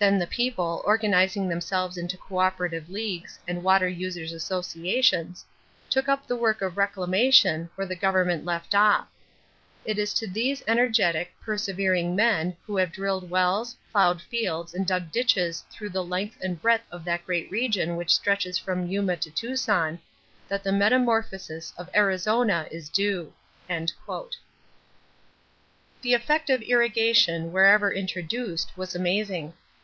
Then 0.00 0.18
the 0.18 0.26
people, 0.26 0.80
organizing 0.86 1.46
themselves 1.46 1.98
into 1.98 2.16
coöperative 2.16 2.88
leagues 2.88 3.38
and 3.46 3.62
water 3.62 3.86
users' 3.86 4.32
associations, 4.32 5.44
took 5.90 6.08
up 6.08 6.26
the 6.26 6.36
work 6.36 6.62
of 6.62 6.78
reclamation 6.78 7.68
where 7.74 7.86
the 7.86 7.94
government 7.94 8.46
left 8.46 8.74
off; 8.74 9.08
it 9.84 9.98
is 9.98 10.14
to 10.14 10.26
these 10.26 10.62
energetic, 10.66 11.34
persevering 11.42 12.16
men 12.16 12.56
who 12.66 12.78
have 12.78 12.92
drilled 12.92 13.28
wells, 13.28 13.76
plowed 13.92 14.22
fields, 14.22 14.72
and 14.72 14.86
dug 14.86 15.12
ditches 15.12 15.64
through 15.70 15.90
the 15.90 16.02
length 16.02 16.38
and 16.40 16.62
breadth 16.62 16.86
of 16.90 17.04
that 17.04 17.26
great 17.26 17.50
region 17.50 17.94
which 17.96 18.14
stretches 18.14 18.56
from 18.56 18.86
Yuma 18.86 19.18
to 19.18 19.30
Tucson, 19.30 19.98
that 20.48 20.62
the 20.64 20.72
metamorphosis 20.72 21.74
of 21.76 21.90
Arizona 21.94 22.66
is 22.70 22.88
due." 22.88 23.34
The 23.68 24.30
effect 26.14 26.48
of 26.48 26.62
irrigation 26.62 27.52
wherever 27.52 27.92
introduced 27.92 28.78
was 28.78 28.94
amazing. 28.94 29.52